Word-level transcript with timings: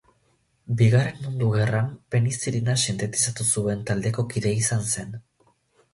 Bigarren 0.79 1.19
Mundu 1.25 1.49
Gerran 1.57 1.91
penizilina 2.15 2.77
sintetizatu 2.87 3.47
zuen 3.53 3.87
taldeko 3.91 4.29
kide 4.33 4.59
izan 4.63 4.87
zen. 4.95 5.19